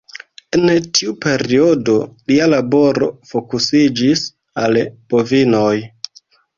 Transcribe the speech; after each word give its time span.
En 0.57 0.63
tiu 0.99 1.13
periodo 1.25 1.99
lia 2.33 2.49
laboro 2.55 3.13
fokusiĝis 3.35 4.27
al 4.67 4.85
bovinoj. 5.15 5.75